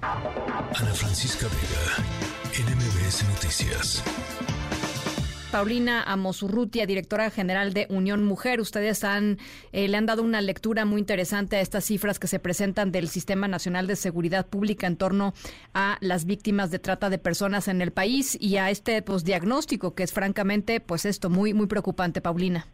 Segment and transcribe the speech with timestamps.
[0.00, 4.04] Ana Francisca Vega, NMBS Noticias.
[5.50, 8.60] Paulina Amosurrutia, directora general de Unión Mujer.
[8.60, 9.38] Ustedes han,
[9.72, 13.08] eh, le han dado una lectura muy interesante a estas cifras que se presentan del
[13.08, 15.34] Sistema Nacional de Seguridad Pública en torno
[15.74, 19.94] a las víctimas de trata de personas en el país y a este pues, diagnóstico
[19.94, 22.68] que es francamente, pues esto, muy, muy preocupante, Paulina.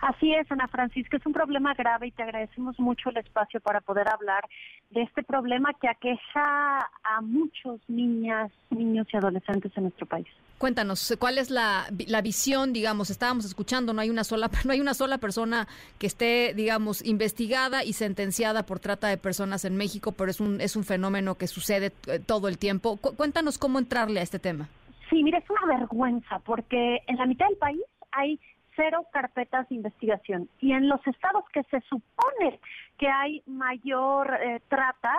[0.00, 3.80] Así es, Ana Francisca, es un problema grave y te agradecemos mucho el espacio para
[3.80, 4.44] poder hablar
[4.90, 10.26] de este problema que aqueja a muchos niñas, niños y adolescentes en nuestro país.
[10.58, 14.80] Cuéntanos, ¿cuál es la, la, visión, digamos, estábamos escuchando, no hay una sola no hay
[14.80, 15.66] una sola persona
[15.98, 20.60] que esté, digamos, investigada y sentenciada por trata de personas en México, pero es un
[20.60, 22.96] es un fenómeno que sucede eh, todo el tiempo.
[22.96, 24.68] cuéntanos cómo entrarle a este tema.
[25.10, 28.38] Sí, mira, es una vergüenza porque en la mitad del país hay
[28.78, 30.48] cero carpetas de investigación.
[30.60, 32.60] Y en los estados que se supone
[32.96, 35.14] que hay mayor eh, trata,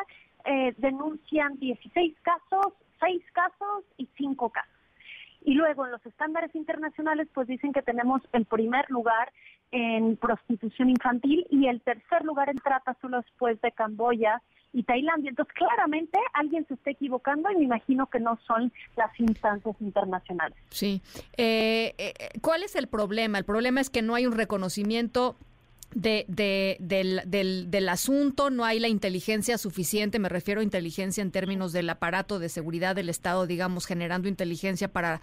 [0.45, 4.74] eh, denuncian 16 casos, 6 casos y 5 casos.
[5.41, 9.32] Y luego en los estándares internacionales pues dicen que tenemos el primer lugar
[9.71, 14.41] en prostitución infantil y el tercer lugar en trata solo después de Camboya
[14.73, 15.29] y Tailandia.
[15.29, 20.57] Entonces, claramente alguien se está equivocando y me imagino que no son las instancias internacionales.
[20.70, 21.01] Sí.
[21.37, 23.37] Eh, eh, ¿Cuál es el problema?
[23.37, 25.35] El problema es que no hay un reconocimiento
[25.93, 31.21] de, de, del, del, del, asunto, no hay la inteligencia suficiente, me refiero a inteligencia
[31.21, 35.20] en términos del aparato de seguridad del Estado, digamos, generando inteligencia para,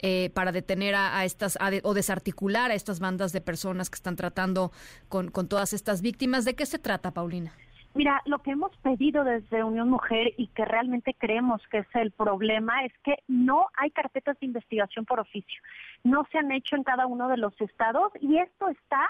[0.00, 4.72] eh, para detener a, estas o desarticular a estas bandas de personas que están tratando
[5.08, 6.44] con, con todas estas víctimas.
[6.44, 7.52] ¿De qué se trata, Paulina?
[7.92, 12.12] Mira, lo que hemos pedido desde Unión Mujer y que realmente creemos que es el
[12.12, 15.60] problema es que no hay carpetas de investigación por oficio.
[16.04, 19.08] No se han hecho en cada uno de los estados y esto está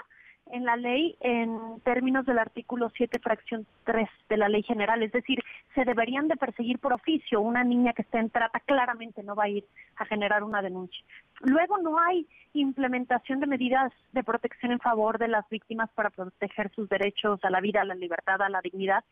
[0.51, 5.01] en la ley en términos del artículo 7, fracción 3 de la ley general.
[5.03, 5.43] Es decir,
[5.73, 7.41] se deberían de perseguir por oficio.
[7.41, 9.65] Una niña que esté en trata claramente no va a ir
[9.97, 11.03] a generar una denuncia.
[11.41, 16.71] Luego no hay implementación de medidas de protección en favor de las víctimas para proteger
[16.75, 19.03] sus derechos a la vida, a la libertad, a la dignidad.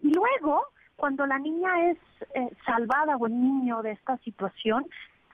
[0.00, 0.66] Y luego,
[0.96, 1.98] cuando la niña es
[2.34, 4.86] eh, salvada o el niño de esta situación,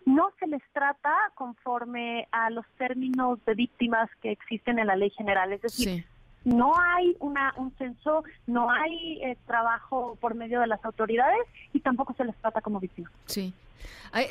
[0.07, 5.11] no se les trata conforme a los términos de víctimas que existen en la ley
[5.11, 5.53] general.
[5.53, 6.05] Es decir,
[6.45, 11.81] no hay una, un censo, no hay eh, trabajo por medio de las autoridades y
[11.81, 13.13] tampoco se les trata como víctimas.
[13.27, 13.53] Sí.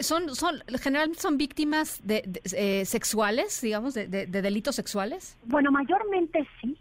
[0.01, 5.37] Son, son, generalmente son víctimas de, eh, sexuales, digamos, de, de delitos sexuales.
[5.45, 6.77] Bueno, mayormente sí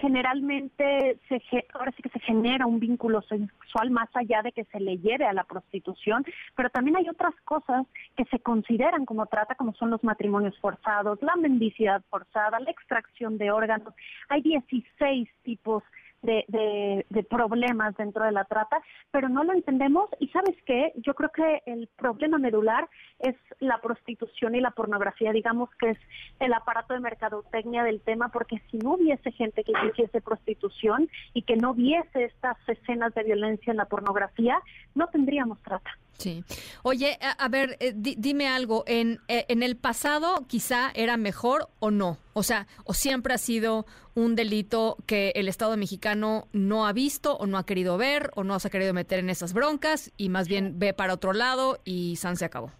[0.00, 1.40] generalmente se,
[1.74, 5.26] ahora sí que se genera un vínculo sexual más allá de que se le lleve
[5.26, 6.24] a la prostitución,
[6.56, 11.20] pero también hay otras cosas que se consideran como trata, como son los matrimonios forzados,
[11.22, 13.94] la mendicidad forzada, la extracción de órganos.
[14.28, 15.82] Hay 16 tipos
[16.22, 21.14] de, de, problemas dentro de la trata, pero no lo entendemos y sabes qué, yo
[21.14, 22.88] creo que el problema medular
[23.20, 25.98] es la prostitución y la pornografía, digamos que es
[26.38, 31.42] el aparato de mercadotecnia del tema, porque si no hubiese gente que hiciese prostitución y
[31.42, 34.58] que no viese estas escenas de violencia en la pornografía,
[34.94, 35.90] no tendríamos trata.
[36.18, 36.44] Sí.
[36.82, 38.84] Oye, a, ver, eh, dime algo.
[38.86, 42.18] En, eh, en el pasado quizá era mejor o no.
[42.34, 47.36] O sea, o siempre ha sido un delito que el Estado mexicano no ha visto
[47.36, 50.28] o no ha querido ver o no se ha querido meter en esas broncas y
[50.28, 52.70] más bien ve para otro lado y San se acabó.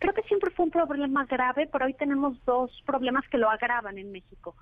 [0.00, 3.98] Creo que siempre fue un problema grave, pero hoy tenemos dos problemas que lo agravan
[3.98, 4.56] en México.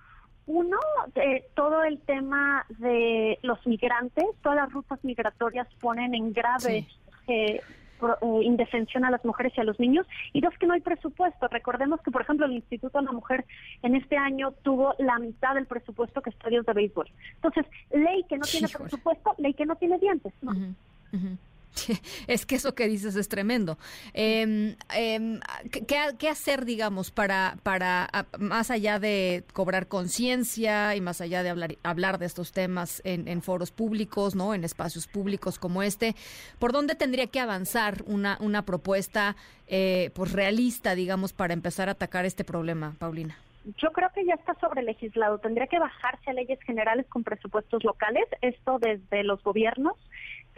[0.46, 0.78] Uno,
[1.14, 6.88] de todo el tema de los migrantes, todas las rutas migratorias ponen en grave
[7.28, 7.60] eh,
[8.00, 11.46] eh, indefensión a las mujeres y a los niños, y dos, que no hay presupuesto.
[11.46, 13.44] Recordemos que, por ejemplo, el Instituto de la Mujer
[13.82, 17.08] en este año tuvo la mitad del presupuesto que estadios de béisbol.
[17.36, 20.32] Entonces, ley que no tiene presupuesto, ley que no tiene dientes.
[20.42, 20.52] ¿no?
[22.26, 23.78] Es que eso que dices es tremendo.
[24.14, 25.40] Em, em,
[25.70, 28.08] ¿qué, hacer, digamos, para, para
[28.38, 33.42] más allá de cobrar conciencia y más allá de hablar, hablar de estos temas en,
[33.42, 36.14] foros públicos, no, en espacios públicos como este?
[36.58, 39.36] ¿Por dónde tendría que avanzar una, una propuesta,
[39.66, 43.36] eh, pues realista, digamos, para empezar a atacar este problema, Paulina?
[43.76, 45.38] Yo creo que ya está sobre legislado.
[45.38, 49.94] Tendría que bajarse a leyes generales con presupuestos locales, esto desde los gobiernos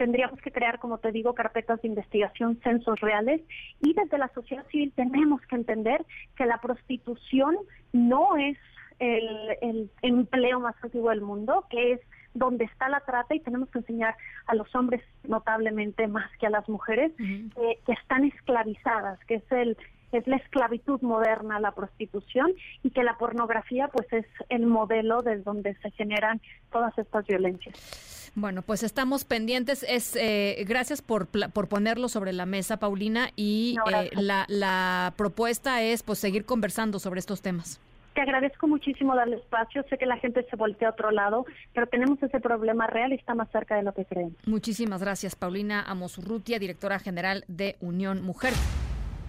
[0.01, 3.39] tendríamos que crear, como te digo, carpetas de investigación, censos reales
[3.81, 6.03] y desde la sociedad civil tenemos que entender
[6.35, 7.55] que la prostitución
[7.93, 8.57] no es
[8.97, 12.01] el, empleo más antiguo del mundo, que es
[12.33, 14.15] donde está la trata y tenemos que enseñar
[14.47, 19.77] a los hombres notablemente más que a las mujeres que están esclavizadas, que es el
[20.11, 22.53] es la esclavitud moderna, la prostitución,
[22.83, 26.41] y que la pornografía pues es el modelo desde donde se generan
[26.71, 28.31] todas estas violencias.
[28.35, 29.83] Bueno, pues estamos pendientes.
[29.83, 35.81] Es eh, gracias por, por ponerlo sobre la mesa, Paulina, y eh, la, la propuesta
[35.81, 37.81] es pues seguir conversando sobre estos temas.
[38.13, 39.83] Te agradezco muchísimo darle espacio.
[39.89, 43.15] Sé que la gente se voltea a otro lado, pero tenemos ese problema real y
[43.15, 44.33] está más cerca de lo que creemos.
[44.45, 48.53] Muchísimas gracias, Paulina Amosurrutia, directora general de Unión Mujer.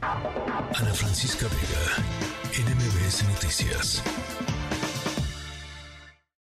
[0.02, 2.02] Ana Francisca Vega,
[2.58, 4.02] NMBS Noticias.